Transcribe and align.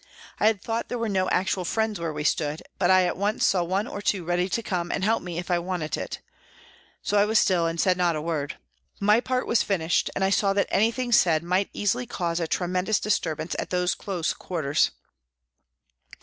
I 0.39 0.47
had 0.47 0.63
thought 0.63 0.89
there 0.89 0.97
were 0.97 1.07
no 1.07 1.29
actual 1.29 1.63
friends 1.63 1.99
where 1.99 2.11
we 2.11 2.23
stood, 2.23 2.63
but 2.79 2.89
I 2.89 3.05
at 3.05 3.17
once 3.17 3.45
saw 3.45 3.61
one 3.61 3.85
or 3.85 4.01
two 4.01 4.23
ready 4.23 4.49
to 4.49 4.63
come 4.63 4.91
and 4.91 5.03
help 5.03 5.21
me 5.21 5.37
if 5.37 5.51
I 5.51 5.59
wanted 5.59 5.95
it. 5.95 6.21
So 7.03 7.19
I 7.19 7.25
was 7.25 7.37
still 7.37 7.67
and 7.67 7.79
said 7.79 7.97
not 7.97 8.15
a 8.15 8.19
word. 8.21 8.57
My 8.99 9.19
part 9.19 9.45
was 9.45 9.61
finished, 9.61 10.09
and 10.15 10.23
I 10.23 10.31
saw 10.31 10.53
that 10.53 10.65
anything 10.71 11.11
said 11.11 11.43
might 11.43 11.69
easily 11.71 12.07
cause 12.07 12.39
a 12.39 12.47
tremendous 12.47 12.99
disturbance 12.99 13.55
at 13.59 13.69
those 13.69 13.93
close 13.93 14.33
quarters. 14.33 14.89